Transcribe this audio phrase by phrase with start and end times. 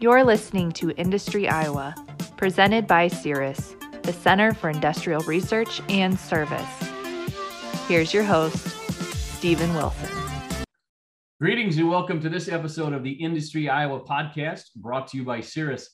[0.00, 1.92] You're listening to Industry Iowa,
[2.36, 6.62] presented by CIRAS, the Center for Industrial Research and Service.
[7.88, 8.64] Here's your host,
[9.36, 10.08] Stephen Wilson.
[11.40, 15.40] Greetings and welcome to this episode of the Industry Iowa podcast brought to you by
[15.40, 15.88] CIRAS.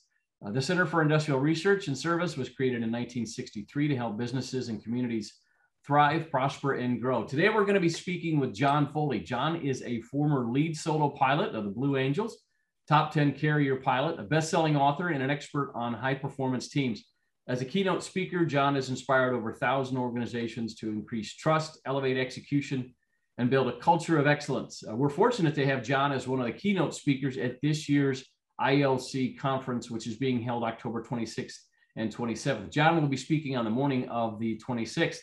[0.45, 4.69] Uh, the Center for Industrial Research and Service was created in 1963 to help businesses
[4.69, 5.39] and communities
[5.83, 7.23] thrive, prosper, and grow.
[7.23, 9.21] Today, we're going to be speaking with John Foley.
[9.21, 12.44] John is a former lead solo pilot of the Blue Angels,
[12.87, 17.03] top 10 carrier pilot, a best selling author, and an expert on high performance teams.
[17.47, 22.93] As a keynote speaker, John has inspired over 1,000 organizations to increase trust, elevate execution,
[23.37, 24.83] and build a culture of excellence.
[24.89, 28.23] Uh, we're fortunate to have John as one of the keynote speakers at this year's
[28.61, 31.57] ILC conference, which is being held October 26th
[31.97, 32.71] and 27th.
[32.71, 35.19] John will be speaking on the morning of the 26th.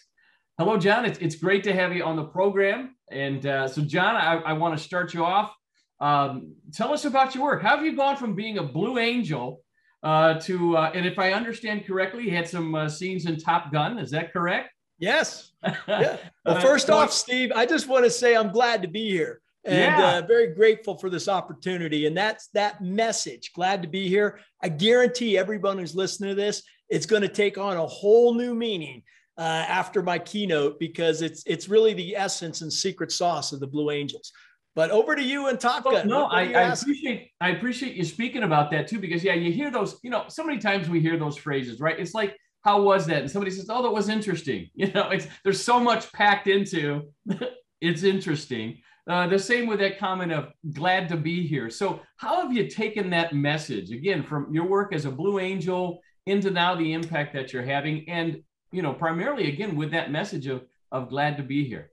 [0.59, 1.05] Hello, John.
[1.05, 2.95] It's, it's great to have you on the program.
[3.11, 5.55] And uh, so, John, I, I want to start you off.
[6.03, 7.63] Um, tell us about your work.
[7.63, 9.63] How have you gone from being a Blue Angel
[10.03, 13.73] uh, to, uh, and if I understand correctly, you had some uh, scenes in Top
[13.73, 13.99] Gun.
[14.01, 14.71] Is that correct?
[14.99, 15.53] Yes.
[15.87, 16.17] Yeah.
[16.45, 19.97] Well, first off, Steve, I just want to say I'm glad to be here and
[19.97, 20.19] yeah.
[20.19, 22.07] uh, very grateful for this opportunity.
[22.07, 23.53] And that's that message.
[23.55, 24.41] Glad to be here.
[24.61, 28.57] I guarantee everyone who's listening to this, it's going to take on a whole new
[28.57, 29.05] meaning
[29.39, 33.67] uh, after my keynote because it's it's really the essence and secret sauce of the
[33.67, 34.33] Blue Angels.
[34.75, 36.09] But over to you and Top Gun.
[36.09, 39.71] No, I, I appreciate I appreciate you speaking about that too because yeah, you hear
[39.71, 39.99] those.
[40.03, 41.99] You know, so many times we hear those phrases, right?
[41.99, 43.23] It's like, how was that?
[43.23, 44.69] And somebody says, oh, that was interesting.
[44.75, 47.13] You know, it's there's so much packed into.
[47.81, 48.79] it's interesting.
[49.09, 51.69] Uh, the same with that comment of glad to be here.
[51.69, 56.01] So, how have you taken that message again from your work as a Blue Angel
[56.27, 60.47] into now the impact that you're having, and you know, primarily again with that message
[60.47, 61.92] of of glad to be here.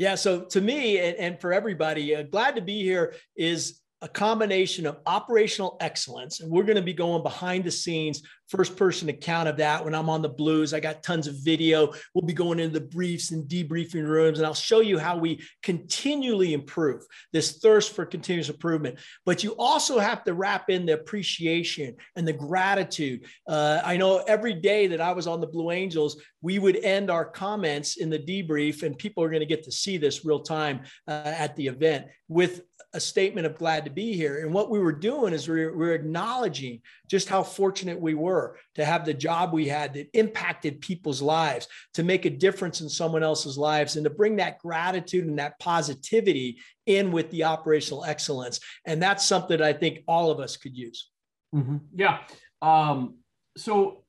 [0.00, 0.14] Yeah.
[0.14, 4.86] So to me and, and for everybody, uh, glad to be here is a combination
[4.86, 9.48] of operational excellence, and we're going to be going behind the scenes first person account
[9.48, 10.74] of that when I'm on the blues.
[10.74, 11.92] I got tons of video.
[12.14, 15.40] We'll be going into the briefs and debriefing rooms, and I'll show you how we
[15.62, 17.02] continually improve
[17.32, 18.98] this thirst for continuous improvement.
[19.24, 23.26] But you also have to wrap in the appreciation and the gratitude.
[23.46, 27.10] Uh, I know every day that I was on the Blue Angels, we would end
[27.10, 30.40] our comments in the debrief, and people are going to get to see this real
[30.40, 32.62] time uh, at the event with
[32.94, 34.44] a statement of glad to be here.
[34.44, 38.39] And what we were doing is we we're, we're acknowledging just how fortunate we were
[38.74, 42.88] to have the job we had that impacted people's lives, to make a difference in
[42.88, 48.04] someone else's lives, and to bring that gratitude and that positivity in with the operational
[48.04, 48.60] excellence.
[48.84, 51.10] And that's something I think all of us could use.
[51.54, 51.78] Mm-hmm.
[51.94, 52.18] Yeah.
[52.62, 53.16] Um,
[53.56, 54.04] so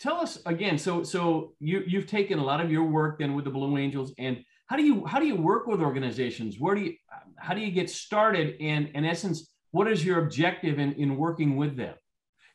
[0.00, 0.78] tell us again.
[0.78, 4.12] So so you you've taken a lot of your work then with the Blue Angels,
[4.18, 6.56] and how do you how do you work with organizations?
[6.58, 6.94] Where do you
[7.38, 8.56] how do you get started?
[8.60, 11.94] And in essence, what is your objective in in working with them?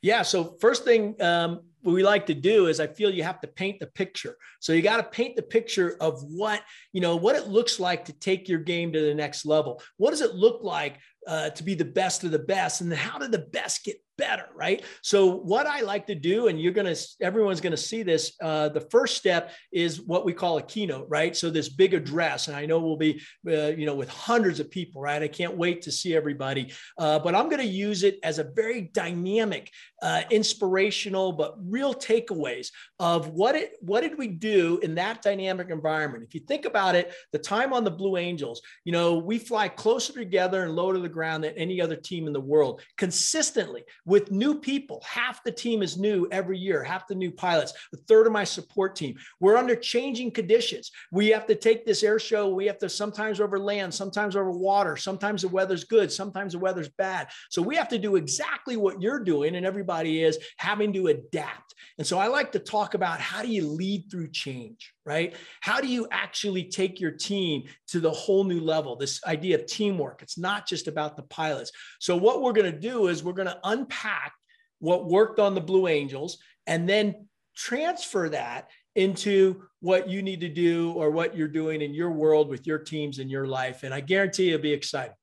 [0.07, 0.21] Yeah.
[0.21, 3.81] So first thing um, we like to do is I feel you have to paint
[3.81, 4.37] the picture.
[4.61, 6.61] So you got to paint the picture of what
[6.93, 9.81] you know what it looks like to take your game to the next level.
[9.97, 10.97] What does it look like
[11.27, 14.45] uh, to be the best of the best, and how do the best get better,
[14.55, 14.83] right?
[15.01, 18.33] So what I like to do, and you're gonna, everyone's gonna see this.
[18.41, 21.35] Uh, the first step is what we call a keynote, right?
[21.35, 24.69] So this big address, and I know we'll be, uh, you know, with hundreds of
[24.71, 25.21] people, right?
[25.21, 26.73] I can't wait to see everybody.
[26.97, 32.69] Uh, but I'm gonna use it as a very dynamic, uh, inspirational, but real takeaways
[32.99, 36.23] of what it, what did we do in that dynamic environment?
[36.23, 39.67] If you think about it, the time on the Blue Angels, you know, we fly
[39.67, 43.83] closer together and low to the ground than any other team in the world consistently
[44.07, 45.03] with new people.
[45.05, 48.45] Half the team is new every year, half the new pilots, a third of my
[48.45, 49.17] support team.
[49.39, 50.91] We're under changing conditions.
[51.11, 52.49] We have to take this air show.
[52.49, 54.95] We have to sometimes over land, sometimes over water.
[54.95, 57.27] Sometimes the weather's good, sometimes the weather's bad.
[57.49, 61.75] So we have to do exactly what you're doing, and everybody is having to adapt.
[61.97, 65.35] And so I like to talk about how do you lead through change, right?
[65.61, 68.97] How do you actually take your team to the whole new level?
[68.97, 70.21] This idea of teamwork.
[70.21, 71.71] It's not just about the pilots.
[71.99, 74.33] So what we're going to do is we're going to unpack
[74.79, 76.37] what worked on the Blue Angels
[76.67, 81.93] and then transfer that into what you need to do or what you're doing in
[81.93, 83.83] your world with your teams in your life.
[83.83, 85.15] And I guarantee it'll be exciting.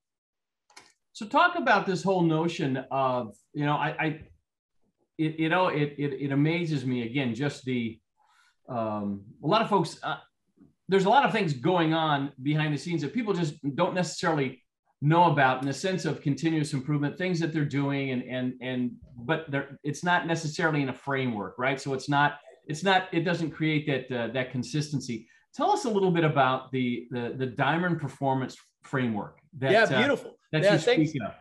[1.13, 4.21] So talk about this whole notion of, you know, I, I
[5.19, 8.01] it, you know, it, it, it amazes me again, just the,
[8.69, 10.17] um, a lot of folks, uh,
[10.89, 14.63] there's a lot of things going on behind the scenes that people just don't necessarily
[15.01, 18.93] know about in the sense of continuous improvement things that they're doing and and and
[19.19, 21.81] but they're, it's not necessarily in a framework right?
[21.81, 25.29] So it's not it's not it doesn't create that uh, that consistency.
[25.55, 29.99] Tell us a little bit about the the, the diamond performance framework that, yeah uh,
[29.99, 30.31] beautiful.
[30.31, 31.11] uh, that yeah, you thanks.
[31.11, 31.33] speak of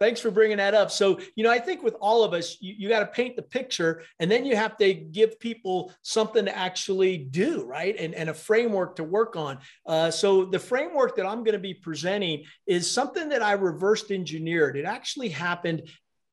[0.00, 0.90] Thanks for bringing that up.
[0.90, 3.42] So, you know, I think with all of us, you, you got to paint the
[3.42, 7.94] picture and then you have to give people something to actually do, right?
[7.96, 9.58] And, and a framework to work on.
[9.86, 14.10] Uh, so, the framework that I'm going to be presenting is something that I reversed
[14.10, 14.76] engineered.
[14.76, 15.82] It actually happened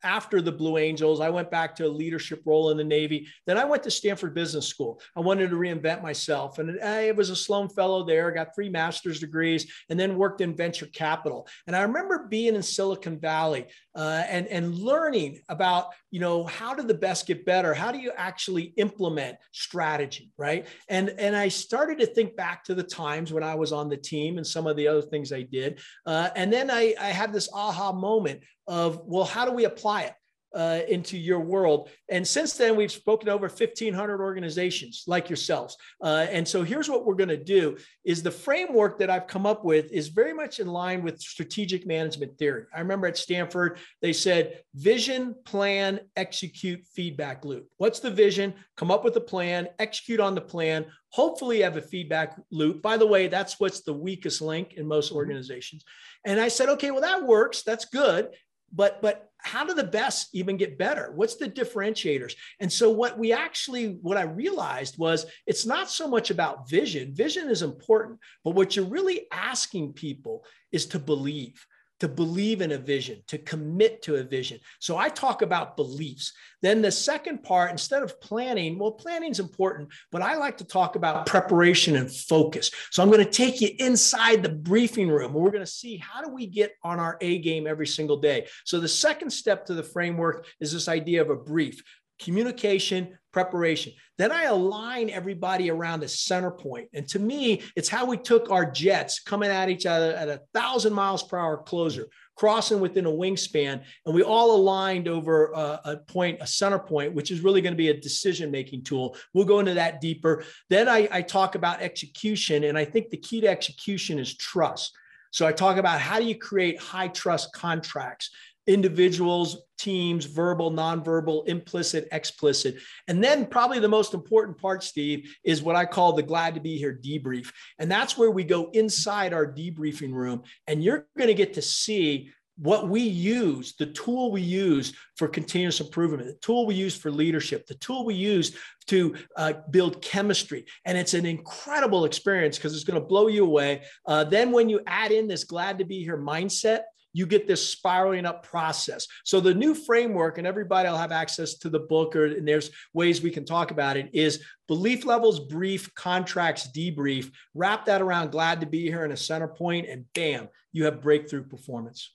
[0.04, 3.28] after the Blue Angels, I went back to a leadership role in the Navy.
[3.46, 5.02] Then I went to Stanford Business School.
[5.16, 6.60] I wanted to reinvent myself.
[6.60, 10.42] And eh, I was a Sloan Fellow there, got three master's degrees, and then worked
[10.42, 11.48] in venture capital.
[11.68, 13.68] And I remember being in Silicon Valley
[14.00, 17.74] uh, and, and learning about, you know, how do the best get better?
[17.74, 20.66] How do you actually implement strategy, right?
[20.88, 23.98] And, and I started to think back to the times when I was on the
[23.98, 25.82] team and some of the other things I did.
[26.06, 30.04] Uh, and then I, I had this aha moment of, well, how do we apply
[30.04, 30.14] it?
[30.56, 31.90] Uh, into your world.
[32.10, 35.78] And since then, we've spoken to over 1,500 organizations like yourselves.
[36.04, 39.46] Uh, and so here's what we're going to do is the framework that I've come
[39.46, 42.64] up with is very much in line with strategic management theory.
[42.74, 47.68] I remember at Stanford, they said vision, plan, execute, feedback loop.
[47.78, 48.56] What's the vision?
[48.76, 52.82] Come up with a plan, execute on the plan, hopefully have a feedback loop.
[52.82, 55.18] By the way, that's what's the weakest link in most mm-hmm.
[55.18, 55.84] organizations.
[56.26, 57.62] And I said, okay, well, that works.
[57.62, 58.30] That's good
[58.74, 61.14] but but how do the best even get better?
[61.16, 62.34] What's the differentiators?
[62.60, 67.14] And so what we actually what i realized was it's not so much about vision.
[67.14, 71.66] Vision is important but what you're really asking people is to believe
[72.00, 74.60] to believe in a vision, to commit to a vision.
[74.80, 76.34] So I talk about beliefs.
[76.62, 80.66] Then the second part, instead of planning, well, planning is important, but I like to
[80.66, 82.72] talk about preparation and focus.
[82.92, 85.34] So I'm going to take you inside the briefing room.
[85.34, 88.48] We're going to see how do we get on our A game every single day.
[88.66, 91.82] So the second step to the framework is this idea of a brief
[92.20, 93.94] communication, preparation.
[94.18, 96.90] Then I align everybody around a center point.
[96.94, 100.42] And to me, it's how we took our jets coming at each other at a
[100.54, 105.82] thousand miles per hour closer, crossing within a wingspan, and we all aligned over a,
[105.86, 109.16] a point, a center point, which is really going to be a decision making tool.
[109.34, 110.44] We'll go into that deeper.
[110.70, 114.96] Then I, I talk about execution, and I think the key to execution is trust.
[115.32, 118.32] So I talk about how do you create high trust contracts
[118.70, 122.76] individuals, teams, verbal, nonverbal, implicit, explicit.
[123.08, 126.62] And then, probably the most important part, Steve, is what I call the glad to
[126.62, 127.52] be here debrief.
[127.80, 131.62] And that's where we go inside our debriefing room, and you're going to get to
[131.64, 136.96] see what we use, the tool we use for continuous improvement, the tool we use
[136.96, 138.56] for leadership, the tool we use
[138.86, 140.66] to uh, build chemistry.
[140.84, 143.84] And it's an incredible experience because it's going to blow you away.
[144.06, 146.82] Uh, then, when you add in this glad to be here mindset,
[147.14, 149.08] you get this spiraling up process.
[149.24, 152.72] So the new framework, and everybody will have access to the book, or and there's
[152.94, 157.32] ways we can talk about it, is belief levels brief, contracts debrief.
[157.54, 161.02] Wrap that around glad to be here in a center point, and bam, you have
[161.02, 162.14] breakthrough performance.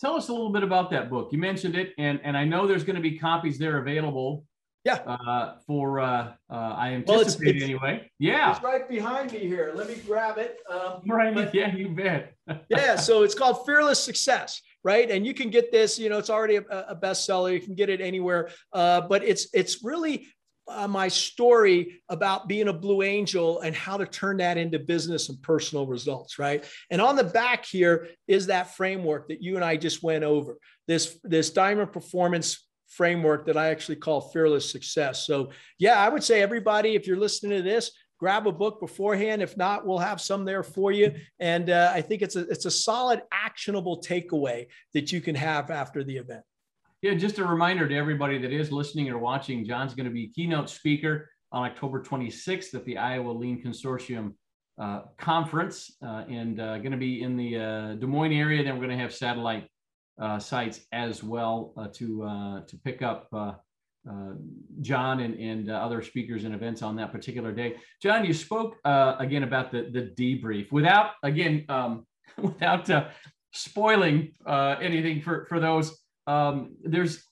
[0.00, 1.32] Tell us a little bit about that book.
[1.32, 4.44] You mentioned it, and, and I know there's going to be copies there available
[4.84, 4.94] yeah.
[4.94, 8.10] Uh, for uh, uh, I anticipate well, it's, it's, anyway.
[8.18, 8.52] Yeah.
[8.52, 9.72] It's right behind me here.
[9.74, 10.58] Let me grab it.
[10.70, 11.34] Um, right.
[11.34, 12.34] But, yeah, you bet.
[12.68, 12.96] yeah.
[12.96, 15.10] So it's called Fearless Success, right?
[15.10, 15.98] And you can get this.
[15.98, 17.52] You know, it's already a, a bestseller.
[17.52, 18.50] You can get it anywhere.
[18.72, 20.26] Uh, but it's it's really
[20.68, 25.30] uh, my story about being a blue angel and how to turn that into business
[25.30, 29.64] and personal results right and on the back here is that framework that you and
[29.64, 35.26] i just went over this this diamond performance framework that I actually call fearless success.
[35.26, 39.42] So, yeah, I would say everybody, if you're listening to this, grab a book beforehand.
[39.42, 41.14] If not, we'll have some there for you.
[41.38, 45.70] And uh, I think it's a it's a solid, actionable takeaway that you can have
[45.70, 46.42] after the event.
[47.00, 50.28] Yeah, just a reminder to everybody that is listening or watching, John's going to be
[50.28, 54.34] keynote speaker on October 26th at the Iowa Lean Consortium
[54.78, 58.64] uh, conference, uh, and uh, going to be in the uh, Des Moines area.
[58.64, 59.68] Then we're going to have satellite
[60.38, 63.52] sites as well uh, to uh, to pick up uh,
[64.08, 64.32] uh,
[64.80, 67.76] John and, and other speakers and events on that particular day.
[68.02, 72.06] John, you spoke again about the the debrief without again um,
[72.38, 72.90] without
[73.52, 75.98] spoiling anything for for those.
[76.26, 77.24] Um, there's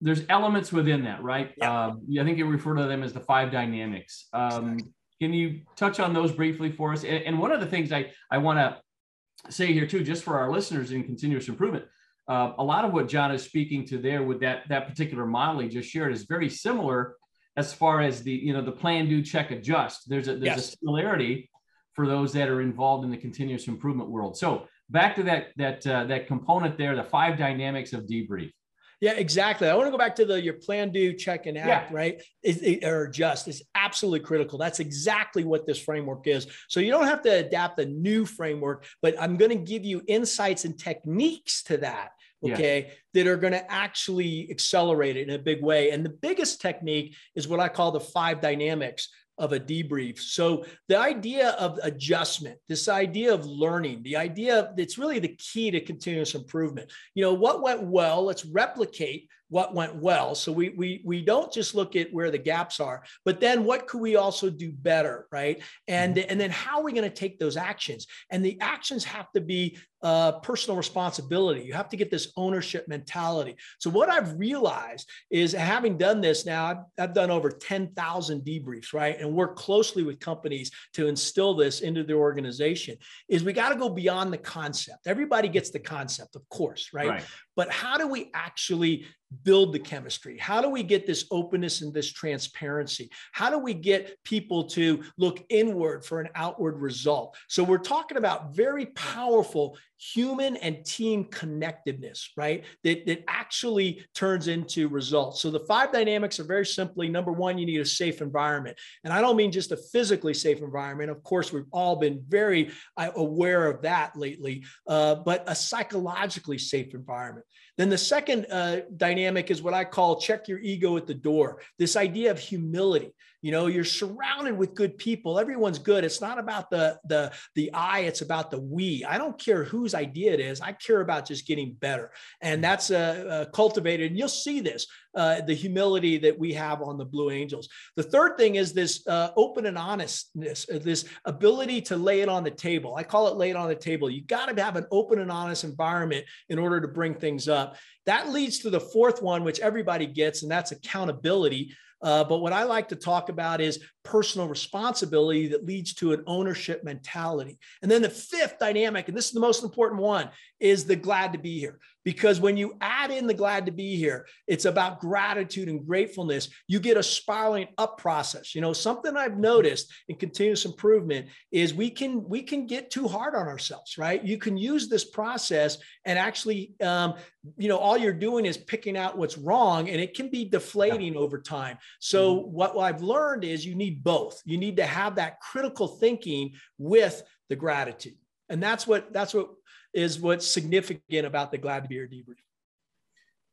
[0.00, 1.52] there's elements within that, right?
[1.58, 1.86] Yeah.
[1.88, 4.28] Um, I think you refer to them as the five dynamics.
[4.32, 4.92] Um, exactly.
[5.20, 7.04] Can you touch on those briefly for us?
[7.04, 10.38] And, and one of the things I, I want to say here too, just for
[10.38, 11.84] our listeners in continuous improvement,
[12.30, 15.60] uh, a lot of what John is speaking to there with that that particular model
[15.62, 17.16] he just shared is very similar
[17.56, 20.08] as far as the you know the plan, do, check, adjust.
[20.08, 20.74] There's a there's yes.
[20.74, 21.50] a similarity
[21.94, 24.36] for those that are involved in the continuous improvement world.
[24.36, 28.52] So back to that that uh, that component there, the five dynamics of debrief.
[29.00, 29.66] Yeah, exactly.
[29.66, 31.96] I want to go back to the your plan, do, check, and act, yeah.
[31.96, 32.22] right?
[32.42, 34.56] It, or adjust is absolutely critical.
[34.58, 36.46] That's exactly what this framework is.
[36.68, 40.02] So you don't have to adapt a new framework, but I'm going to give you
[40.06, 42.10] insights and techniques to that
[42.44, 42.94] okay, yeah.
[43.14, 45.90] that are going to actually accelerate it in a big way.
[45.90, 49.08] And the biggest technique is what I call the five dynamics
[49.40, 50.18] of a debrief.
[50.18, 55.70] So the idea of adjustment, this idea of learning, the idea it's really the key
[55.70, 56.92] to continuous improvement.
[57.14, 60.34] You know, what went well, let's replicate what went well.
[60.34, 63.86] So we we we don't just look at where the gaps are, but then what
[63.88, 65.62] could we also do better, right?
[65.88, 66.30] And mm-hmm.
[66.30, 68.06] and then how are we going to take those actions?
[68.30, 71.62] And the actions have to be uh, personal responsibility.
[71.62, 73.56] You have to get this ownership mentality.
[73.78, 78.92] So what I've realized is having done this now, I've, I've done over 10,000 debriefs,
[78.94, 79.18] right?
[79.20, 82.96] And work closely with companies to instill this into their organization
[83.28, 85.06] is we got to go beyond the concept.
[85.06, 87.08] Everybody gets the concept, of course, right?
[87.08, 87.24] right?
[87.56, 89.06] But how do we actually
[89.44, 90.38] build the chemistry?
[90.38, 93.10] How do we get this openness and this transparency?
[93.32, 97.36] How do we get people to look inward for an outward result?
[97.48, 102.64] So we're talking about very powerful human and team connectedness, right?
[102.84, 105.42] That, that actually turns into results.
[105.42, 108.78] So the five dynamics are very simply number one, you need a safe environment.
[109.04, 111.10] And I don't mean just a physically safe environment.
[111.10, 116.58] Of course, we've all been very uh, aware of that lately, uh, but a psychologically
[116.58, 117.44] safe environment.
[117.80, 121.62] Then the second uh, dynamic is what I call check your ego at the door.
[121.78, 123.14] This idea of humility.
[123.40, 125.38] You know, you're surrounded with good people.
[125.38, 126.04] Everyone's good.
[126.04, 128.00] It's not about the the the I.
[128.00, 129.02] It's about the we.
[129.08, 130.60] I don't care whose idea it is.
[130.60, 132.10] I care about just getting better,
[132.42, 134.10] and that's uh, uh, cultivated.
[134.10, 137.68] And you'll see this uh, the humility that we have on the Blue Angels.
[137.96, 142.28] The third thing is this uh, open and honestness, uh, this ability to lay it
[142.28, 142.94] on the table.
[142.94, 144.08] I call it lay it on the table.
[144.10, 147.69] You got to have an open and honest environment in order to bring things up.
[148.06, 151.74] That leads to the fourth one, which everybody gets, and that's accountability.
[152.02, 156.22] Uh, but what I like to talk about is personal responsibility that leads to an
[156.26, 157.58] ownership mentality.
[157.82, 161.34] And then the fifth dynamic, and this is the most important one, is the glad
[161.34, 161.78] to be here.
[162.04, 166.48] Because when you add in the glad to be here, it's about gratitude and gratefulness.
[166.66, 168.54] You get a spiraling up process.
[168.54, 173.06] You know, something I've noticed in continuous improvement is we can we can get too
[173.06, 174.24] hard on ourselves, right?
[174.24, 177.14] You can use this process and actually, um,
[177.56, 181.14] you know, all you're doing is picking out what's wrong, and it can be deflating
[181.14, 181.20] yeah.
[181.20, 181.78] over time.
[181.98, 182.52] So mm-hmm.
[182.52, 184.40] what I've learned is you need both.
[184.44, 188.16] You need to have that critical thinking with the gratitude,
[188.48, 189.50] and that's what that's what
[189.92, 192.36] is what's significant about the Glad to Be Here debrief.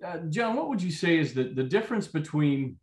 [0.05, 2.77] Uh, John, what would you say is the, the difference between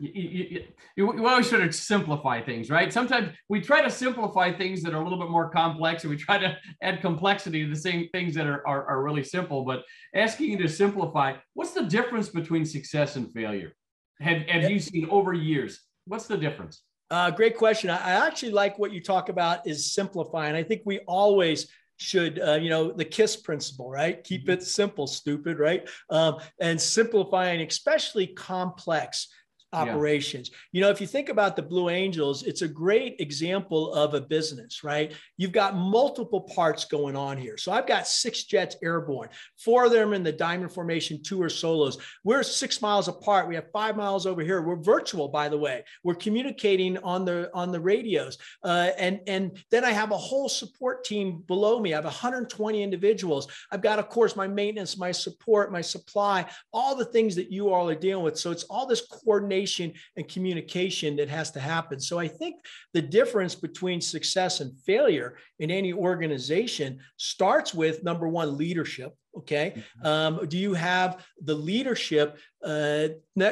[0.00, 0.60] you, you,
[0.96, 2.92] you, you, always try to simplify things, right?
[2.92, 6.16] Sometimes we try to simplify things that are a little bit more complex and we
[6.16, 9.64] try to add complexity to the same things that are, are, are really simple.
[9.64, 9.82] But
[10.14, 13.74] asking you to simplify, what's the difference between success and failure?
[14.20, 15.80] Have, have you seen over years?
[16.06, 16.82] What's the difference?
[17.10, 17.90] Uh, great question.
[17.90, 20.54] I, I actually like what you talk about is simplifying.
[20.54, 21.68] I think we always
[21.98, 24.52] should uh, you know the kiss principle right keep mm-hmm.
[24.52, 29.28] it simple stupid right um, and simplifying especially complex
[29.72, 30.50] operations.
[30.50, 30.56] Yeah.
[30.72, 34.20] You know, if you think about the Blue Angels, it's a great example of a
[34.20, 35.12] business, right?
[35.36, 37.58] You've got multiple parts going on here.
[37.58, 41.50] So I've got six jets airborne, four of them in the Diamond Formation, two are
[41.50, 41.98] solos.
[42.24, 43.48] We're six miles apart.
[43.48, 44.62] We have five miles over here.
[44.62, 45.84] We're virtual, by the way.
[46.02, 50.48] We're communicating on the on the radios, uh, and and then I have a whole
[50.48, 51.92] support team below me.
[51.92, 53.48] I have 120 individuals.
[53.70, 57.72] I've got, of course, my maintenance, my support, my supply, all the things that you
[57.72, 58.38] all are dealing with.
[58.38, 62.00] So it's all this coordination coordination and communication that has to happen.
[62.00, 62.56] So I think
[62.94, 69.14] the difference between success and failure in any organization starts with number one, leadership.
[69.36, 69.74] Okay.
[69.76, 70.06] Mm-hmm.
[70.06, 72.38] Um, do you have the leadership?
[72.64, 73.08] Uh,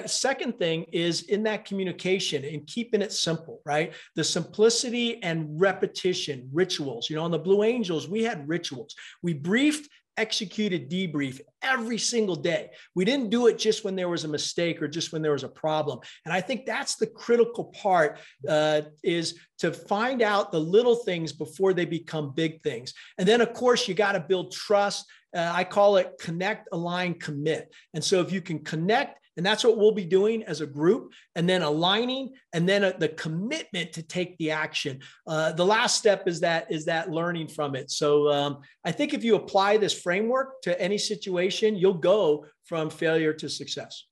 [0.07, 3.93] second thing is in that communication and keeping it simple, right?
[4.17, 7.09] The simplicity and repetition, rituals.
[7.09, 8.95] You know, on the Blue Angels, we had rituals.
[9.23, 12.71] We briefed executed debrief every single day.
[12.95, 15.45] We didn't do it just when there was a mistake or just when there was
[15.45, 15.99] a problem.
[16.25, 18.19] And I think that's the critical part
[18.49, 22.95] uh, is to find out the little things before they become big things.
[23.19, 25.07] And then, of course, you got to build trust.
[25.35, 27.73] Uh, I call it connect, align, commit.
[27.95, 31.13] And so if you can connect and that's what we'll be doing as a group,
[31.35, 35.01] and then aligning, and then a, the commitment to take the action.
[35.27, 37.91] Uh, the last step is that is that learning from it.
[37.91, 42.91] So um, I think if you apply this framework to any situation, you'll go from
[42.91, 44.05] failure to success.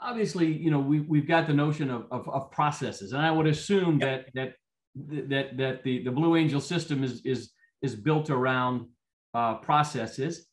[0.00, 3.46] Obviously, you know we we've got the notion of, of, of processes, and I would
[3.46, 4.54] assume that that
[4.94, 8.86] that that the the Blue Angel system is is is built around
[9.32, 10.46] uh, processes.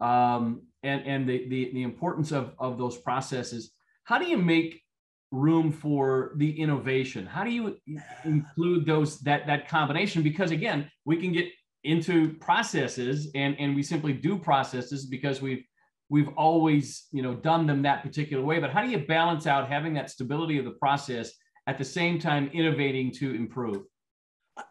[0.00, 3.72] Um, and, and the, the, the importance of, of those processes.
[4.04, 4.82] How do you make
[5.30, 7.26] room for the innovation?
[7.26, 7.76] How do you
[8.24, 10.22] include those that that combination?
[10.22, 11.48] Because again, we can get
[11.84, 15.64] into processes and and we simply do processes because we've
[16.10, 19.68] we've always you know done them that particular way but how do you balance out
[19.68, 21.32] having that stability of the process
[21.66, 23.82] at the same time innovating to improve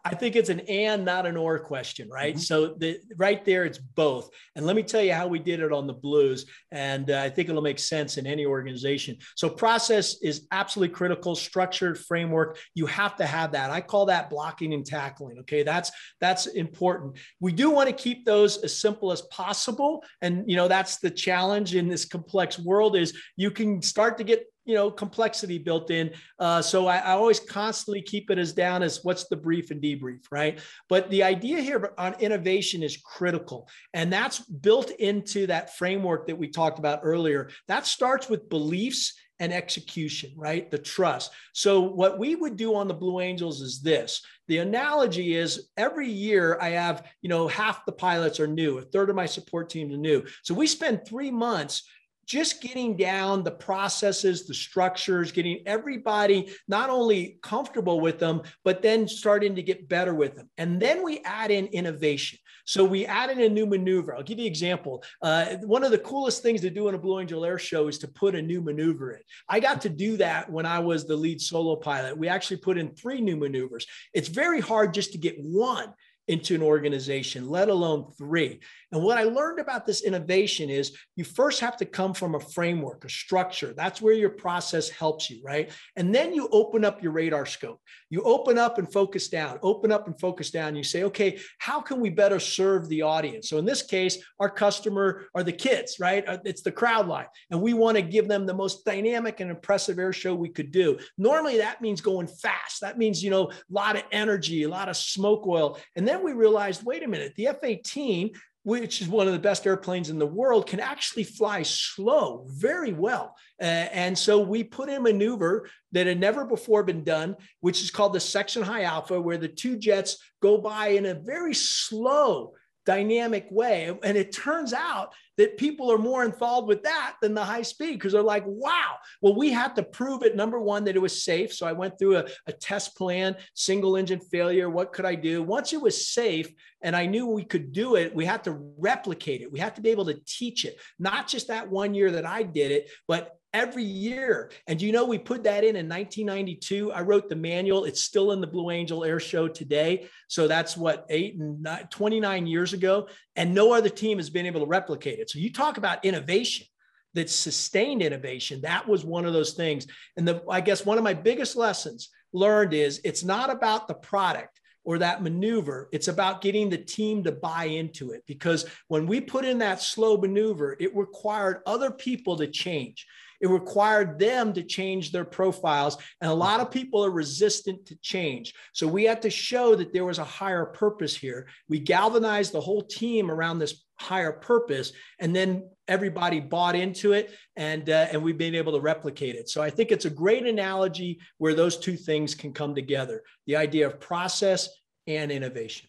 [0.04, 2.34] I think it's an and, not an or question, right?
[2.34, 2.40] Mm-hmm.
[2.40, 4.30] So the right there, it's both.
[4.56, 7.30] And let me tell you how we did it on the Blues, and uh, I
[7.30, 9.16] think it'll make sense in any organization.
[9.36, 11.34] So process is absolutely critical.
[11.34, 13.70] Structured framework, you have to have that.
[13.70, 15.38] I call that blocking and tackling.
[15.40, 15.90] Okay, that's
[16.20, 17.18] that's important.
[17.40, 21.10] We do want to keep those as simple as possible, and you know that's the
[21.10, 22.96] challenge in this complex world.
[22.96, 27.12] Is you can start to get you know complexity built in uh, so I, I,
[27.12, 31.22] always constantly keep it as down as what's the brief and debrief right but the
[31.22, 36.78] idea here on innovation is critical and that's built into that framework that we talked
[36.78, 40.70] about earlier that starts with beliefs and execution, right?
[40.70, 41.30] The trust.
[41.52, 46.10] So, what we would do on the Blue Angels is this the analogy is every
[46.10, 49.70] year I have, you know, half the pilots are new, a third of my support
[49.70, 50.24] team are new.
[50.42, 51.84] So, we spend three months
[52.28, 58.82] just getting down the processes, the structures, getting everybody not only comfortable with them, but
[58.82, 60.48] then starting to get better with them.
[60.58, 62.38] And then we add in innovation.
[62.66, 64.14] So we add in a new maneuver.
[64.14, 65.02] I'll give you an example.
[65.22, 67.96] Uh, one of the coolest things to do in a Blue Angel Air Show is
[68.00, 69.20] to put a new maneuver in.
[69.48, 72.18] I got to do that when I was the lead solo pilot.
[72.18, 73.86] We actually put in three new maneuvers.
[74.12, 75.94] It's very hard just to get one
[76.28, 78.60] into an organization, let alone three.
[78.92, 82.40] And what I learned about this innovation is you first have to come from a
[82.40, 83.74] framework, a structure.
[83.76, 85.70] That's where your process helps you, right?
[85.96, 87.80] And then you open up your radar scope.
[88.08, 90.76] You open up and focus down, open up and focus down.
[90.76, 93.48] You say, okay, how can we better serve the audience?
[93.50, 96.26] So in this case, our customer are the kids, right?
[96.26, 97.26] Uh, it's the crowd line.
[97.50, 100.70] And we want to give them the most dynamic and impressive air show we could
[100.70, 100.98] do.
[101.18, 102.80] Normally that means going fast.
[102.80, 105.78] That means, you know, a lot of energy, a lot of smoke oil.
[105.96, 108.32] And then we realized, wait a minute, the F 18
[108.68, 112.92] which is one of the best airplanes in the world, can actually fly slow very
[112.92, 113.34] well.
[113.58, 117.82] Uh, and so we put in a maneuver that had never before been done, which
[117.82, 121.54] is called the section high alpha, where the two jets go by in a very
[121.54, 122.52] slow
[122.84, 123.96] dynamic way.
[124.02, 127.94] And it turns out that people are more enthralled with that than the high speed
[127.94, 130.36] because they're like, wow, well, we had to prove it.
[130.36, 131.54] Number one, that it was safe.
[131.54, 134.68] So I went through a, a test plan, single engine failure.
[134.68, 135.42] What could I do?
[135.42, 139.40] Once it was safe and I knew we could do it, we had to replicate
[139.40, 139.50] it.
[139.50, 142.42] We had to be able to teach it, not just that one year that I
[142.42, 144.50] did it, but every year.
[144.66, 146.92] And you know, we put that in in 1992.
[146.92, 147.84] I wrote the manual.
[147.84, 150.08] It's still in the Blue Angel Air Show today.
[150.28, 153.08] So that's what eight and nine, 29 years ago.
[153.36, 155.30] And no other team has been able to replicate it.
[155.30, 156.66] So you talk about innovation
[157.14, 158.60] that sustained innovation.
[158.60, 159.86] That was one of those things.
[160.16, 163.94] And the, I guess one of my biggest lessons learned is it's not about the
[163.94, 165.88] product or that maneuver.
[165.92, 169.82] It's about getting the team to buy into it because when we put in that
[169.82, 173.06] slow maneuver, it required other people to change.
[173.40, 175.96] It required them to change their profiles.
[176.20, 178.54] And a lot of people are resistant to change.
[178.72, 181.48] So we had to show that there was a higher purpose here.
[181.68, 187.34] We galvanized the whole team around this higher purpose and then everybody bought into it
[187.56, 190.46] and uh, and we've been able to replicate it so i think it's a great
[190.46, 194.68] analogy where those two things can come together the idea of process
[195.08, 195.87] and innovation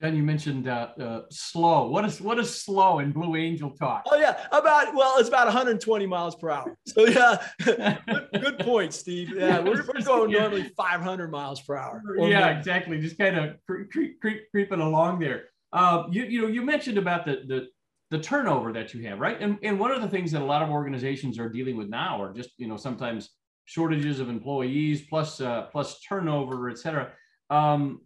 [0.00, 1.88] John, you mentioned uh, uh, slow.
[1.88, 4.04] What is what is slow in Blue Angel talk?
[4.06, 6.78] Oh yeah, about well, it's about 120 miles per hour.
[6.86, 9.32] So yeah, good, good, point, Steve.
[9.34, 12.00] Yeah, we're, we're going normally 500 miles per hour.
[12.16, 12.50] Yeah, more.
[12.50, 13.00] exactly.
[13.00, 15.46] Just kind of creep, creep, creep, creeping along there.
[15.72, 17.66] Uh, you you know you mentioned about the the
[18.10, 19.40] the turnover that you have, right?
[19.40, 22.22] And and one of the things that a lot of organizations are dealing with now
[22.22, 23.30] are just you know sometimes
[23.64, 27.10] shortages of employees plus uh, plus turnover, et cetera.
[27.50, 28.02] Um,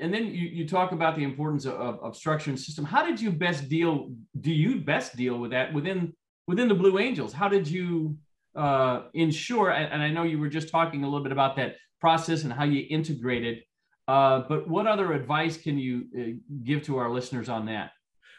[0.00, 2.84] and then you, you talk about the importance of, of, structure and system.
[2.84, 4.10] How did you best deal?
[4.40, 6.12] Do you best deal with that within
[6.46, 7.32] within the Blue Angels?
[7.32, 8.16] How did you
[8.54, 9.70] uh, ensure?
[9.70, 12.64] And I know you were just talking a little bit about that process and how
[12.64, 13.62] you integrated.
[14.06, 17.90] Uh, but what other advice can you uh, give to our listeners on that?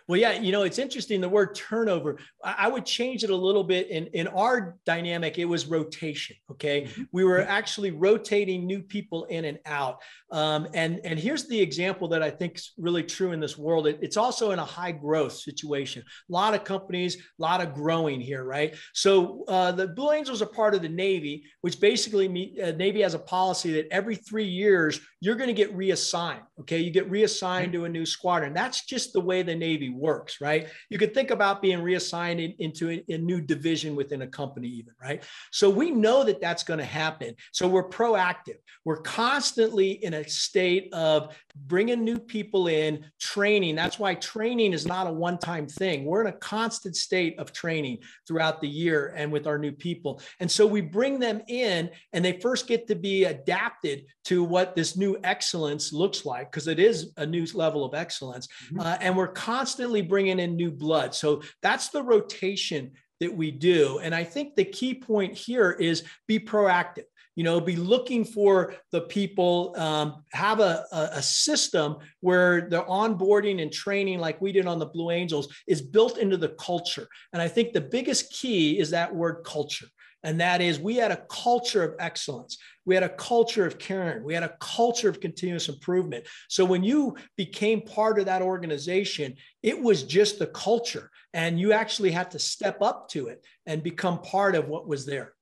[0.10, 1.22] Well, yeah, you know, it's interesting.
[1.22, 3.92] The word turnover, I would change it a little bit.
[3.92, 6.36] In, in our dynamic, it was rotation.
[6.50, 6.86] Okay.
[6.86, 7.04] Mm-hmm.
[7.12, 10.02] We were actually rotating new people in and out.
[10.32, 13.86] Um, and, and here's the example that I think is really true in this world.
[13.86, 16.02] It, it's also in a high growth situation.
[16.02, 18.76] A lot of companies, a lot of growing here, right?
[18.96, 23.14] So uh, the Blue Angels are part of the Navy, which basically uh, Navy has
[23.14, 26.42] a policy that every three years you're going to get reassigned.
[26.62, 26.80] Okay.
[26.80, 28.56] You get reassigned to a new squadron.
[28.56, 30.68] That's just the way the Navy works, right?
[30.90, 34.68] You could think about being reassigned in, into a, a, new division within a company,
[34.68, 35.24] even, right?
[35.52, 37.36] So we know that that's going to happen.
[37.52, 38.58] So we're proactive.
[38.86, 41.36] We're constantly in a state of
[41.68, 43.76] bringing new people in, training.
[43.76, 46.06] That's why training is not a one time thing.
[46.06, 50.22] We're in a constant state of training throughout the year and with our new people.
[50.40, 54.76] And so we bring them in and they first get to be adapted to what
[54.76, 58.48] this new excellence looks like, because it is a new level of excellence.
[58.66, 58.80] Mm-hmm.
[58.80, 61.14] Uh, and we're constantly bringing in new blood.
[61.14, 64.00] So that's the rotation that we do.
[64.00, 67.04] And I think the key point here is be proactive
[67.40, 72.84] you know be looking for the people um, have a, a, a, system where the
[72.84, 77.08] onboarding and training like we did on the blue angels is built into the culture
[77.32, 79.88] and i think the biggest key is that word culture
[80.24, 82.58] and that is we had a culture of excellence.
[82.86, 84.24] We had a culture of caring.
[84.24, 86.28] We had a culture of continuous improvement.
[86.50, 91.74] So when you became part of that organization it was just the culture and you
[91.74, 95.34] actually had to step up to it and become part of what was there.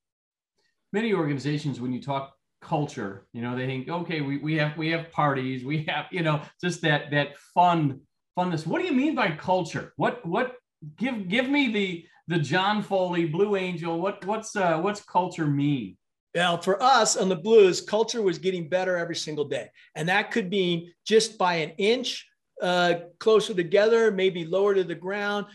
[0.93, 4.89] Many organizations when you talk culture you know they think okay we, we have we
[4.89, 8.01] have parties we have you know just that that fun
[8.37, 9.93] funness what do you mean by culture?
[9.95, 10.55] What what
[10.97, 15.97] give give me the the john foley blue angel what what's uh what's culture mean
[16.35, 19.71] now, for us on the Blues, culture was getting better every single day.
[19.95, 22.27] And that could be just by an inch
[22.61, 25.47] uh, closer together, maybe lower to the ground,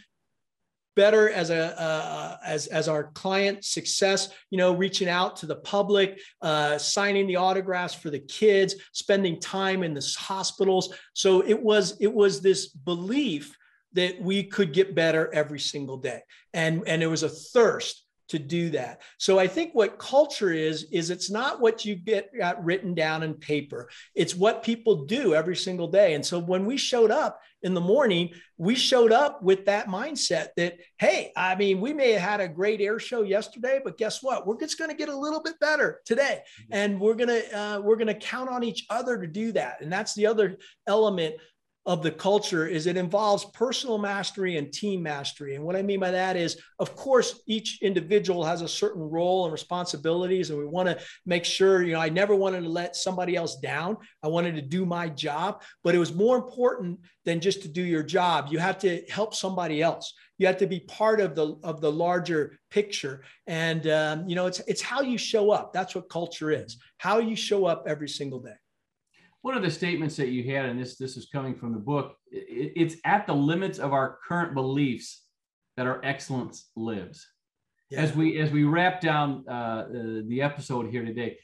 [0.95, 5.57] better as a uh, as as our client success you know reaching out to the
[5.57, 11.61] public uh, signing the autographs for the kids spending time in the hospitals so it
[11.61, 13.57] was it was this belief
[13.95, 16.21] that we could get better every single day
[16.55, 19.03] and and it was a thirst to do that.
[19.19, 23.23] So I think what culture is is it's not what you get got written down
[23.23, 23.91] in paper.
[24.15, 26.15] It's what people do every single day.
[26.15, 30.49] And so when we showed up in the morning, we showed up with that mindset
[30.57, 34.23] that hey, I mean, we may have had a great air show yesterday, but guess
[34.23, 34.47] what?
[34.47, 36.73] We're just going to get a little bit better today, mm-hmm.
[36.73, 39.83] and we're gonna uh, we're gonna count on each other to do that.
[39.83, 41.35] And that's the other element
[41.85, 45.57] of the culture is it involves personal mastery and team mastery.
[45.57, 49.45] And what I mean by that is, of course, each individual has a certain role
[49.45, 52.95] and responsibilities, and we want to make sure, you know, I never wanted to let
[52.95, 53.97] somebody else down.
[54.23, 57.83] I wanted to do my job, but it was more important than just to do
[57.83, 58.49] your job.
[58.51, 60.15] You have to help somebody else.
[60.39, 64.47] You have to be part of the of the larger picture, and um, you know,
[64.47, 65.73] it's it's how you show up.
[65.73, 66.79] That's what culture is.
[66.99, 68.55] How you show up every single day
[69.43, 72.17] one of the statements that you had, and this this is coming from the book,
[72.31, 75.25] it, it's at the limits of our current beliefs
[75.77, 77.27] that our excellence lives.
[77.91, 78.01] Yeah.
[78.01, 79.87] As we as we wrap down uh, uh,
[80.27, 81.39] the episode here today,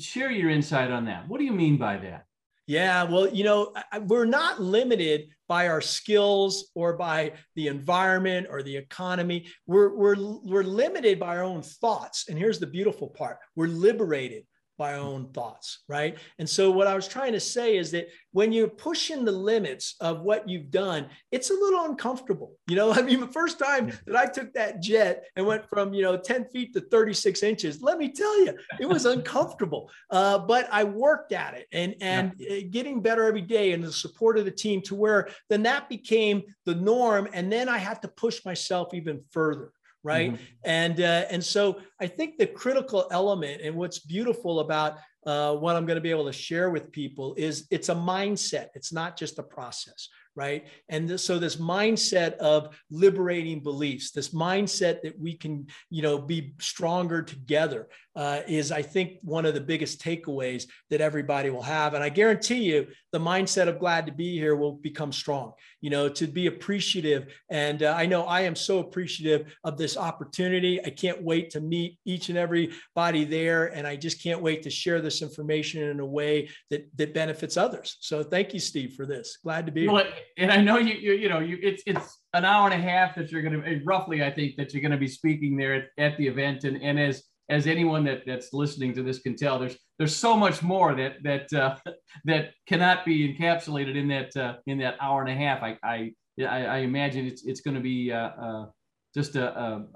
[0.00, 1.28] share your insight on that.
[1.28, 2.24] What do you mean by that?
[2.68, 3.72] Yeah, well, you know,
[4.06, 9.46] we're not limited by our skills or by the environment or the economy.
[9.68, 12.28] We're, we're, we're limited by our own thoughts.
[12.28, 14.46] And here's the beautiful part we're liberated
[14.78, 16.16] my own thoughts, right?
[16.38, 19.96] And so, what I was trying to say is that when you're pushing the limits
[20.00, 22.52] of what you've done, it's a little uncomfortable.
[22.68, 25.94] You know, I mean, the first time that I took that jet and went from,
[25.94, 29.90] you know, 10 feet to 36 inches, let me tell you, it was uncomfortable.
[30.08, 32.60] Uh, but I worked at it and, and yeah.
[32.60, 36.42] getting better every day and the support of the team to where then that became
[36.64, 37.28] the norm.
[37.32, 39.72] And then I had to push myself even further
[40.06, 40.32] right?
[40.32, 40.44] Mm-hmm.
[40.64, 44.92] and uh, and so i think the critical element and what's beautiful about
[45.26, 48.68] uh, what i'm going to be able to share with people is it's a mindset.
[48.74, 50.66] It's not just a process right?
[50.90, 56.18] And this, so this mindset of liberating beliefs this mindset that we can you know
[56.18, 61.62] be stronger together uh, is i think one of the biggest takeaways that everybody will
[61.62, 61.94] have.
[61.94, 65.90] And i guarantee you the mindset of glad to be here will become strong you
[65.90, 67.32] know to be appreciative.
[67.50, 70.84] And uh, i know i am so appreciative of this opportunity.
[70.84, 73.66] I can't wait to meet each and everybody there.
[73.66, 77.56] And i just can't wait to share this information in a way that that benefits
[77.56, 77.98] others.
[78.00, 79.38] So thank you steve for this.
[79.42, 80.12] Glad to be well, here.
[80.38, 83.14] and I know you, you, you know, you, it's, it's an hour and a half
[83.16, 85.84] that you're going to roughly, I think that you're going to be speaking there at,
[85.98, 86.64] at the event.
[86.64, 90.36] And, and as, as anyone that that's listening to this can tell, there's, there's so
[90.36, 91.76] much more that, that, uh,
[92.24, 95.62] that cannot be encapsulated in that, uh, in that hour and a half.
[95.62, 96.12] I, I,
[96.44, 98.66] I imagine it's, it's going to be, uh, uh,
[99.14, 99.86] just a,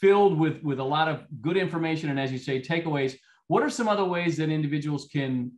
[0.00, 2.10] filled with, with a lot of good information.
[2.10, 3.16] And as you say, takeaways.
[3.48, 5.52] What are some other ways that individuals can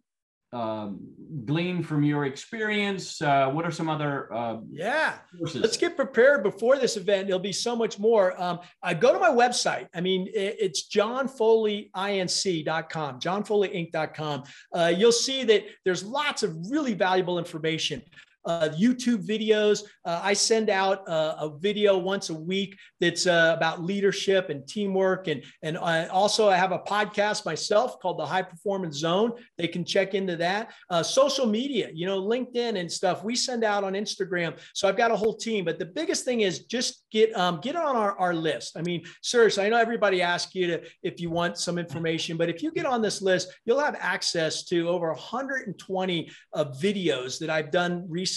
[0.52, 1.00] um,
[1.44, 3.20] glean from your experience?
[3.20, 5.14] Uh, what are some other uh, yeah?
[5.36, 5.62] Sources?
[5.62, 7.26] Let's get prepared before this event.
[7.26, 8.40] There'll be so much more.
[8.40, 9.88] Um, I go to my website.
[9.94, 14.44] I mean, it, it's johnfoleyinc.com, johnfoleyinc.com.
[14.74, 18.02] Uh, you'll see that there's lots of really valuable information.
[18.44, 19.82] Uh, YouTube videos.
[20.04, 24.66] Uh, I send out uh, a video once a week that's uh, about leadership and
[24.66, 25.28] teamwork.
[25.28, 29.32] And, and I also I have a podcast myself called the High Performance Zone.
[29.56, 30.72] They can check into that.
[30.90, 33.24] Uh, social media, you know, LinkedIn and stuff.
[33.24, 34.58] We send out on Instagram.
[34.74, 35.64] So I've got a whole team.
[35.64, 38.76] But the biggest thing is just get um, get on our, our list.
[38.76, 42.48] I mean, seriously, I know everybody asks you to if you want some information, but
[42.48, 47.50] if you get on this list, you'll have access to over 120 uh, videos that
[47.50, 48.27] I've done recently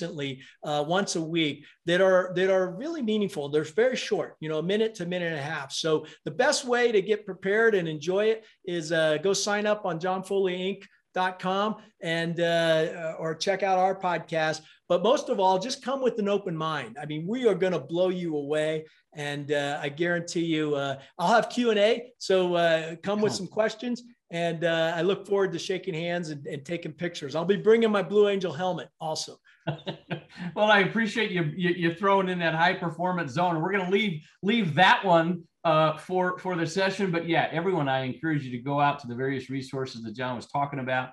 [0.64, 3.50] uh, once a week that are that are really meaningful.
[3.50, 5.72] They're very short, you know, a minute to a minute and a half.
[5.72, 9.86] So the best way to get prepared and enjoy it is uh, go sign up
[9.86, 10.86] on John Foley Inc
[11.40, 16.18] com and uh, or check out our podcast but most of all just come with
[16.20, 19.90] an open mind i mean we are going to blow you away and uh, i
[19.90, 25.02] guarantee you uh, i'll have q&a so uh, come with some questions and uh, i
[25.02, 28.52] look forward to shaking hands and, and, taking pictures i'll be bringing my blue angel
[28.52, 29.38] helmet also
[30.56, 33.92] well i appreciate you, you, you throwing in that high performance zone we're going to
[33.92, 37.12] leave leave that one uh, for for the session.
[37.12, 40.36] But yeah, everyone, I encourage you to go out to the various resources that John
[40.36, 41.10] was talking about.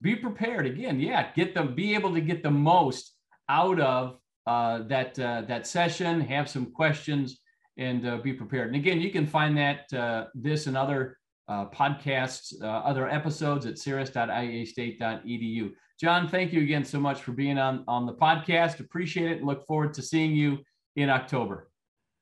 [0.00, 0.66] Be prepared.
[0.66, 1.74] Again, yeah, get them.
[1.74, 3.14] Be able to get the most
[3.48, 6.20] out of uh, that uh, that session.
[6.20, 7.38] Have some questions
[7.78, 8.68] and uh, be prepared.
[8.68, 11.16] And again, you can find that uh, this and other
[11.52, 15.72] uh, podcasts, other episodes at ciras.iastate.edu.
[16.00, 18.80] John, thank you again so much for being on on the podcast.
[18.80, 19.44] Appreciate it.
[19.44, 20.58] Look forward to seeing you
[20.96, 21.70] in October.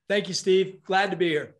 [0.09, 0.83] Thank you, Steve.
[0.83, 1.60] Glad to be here.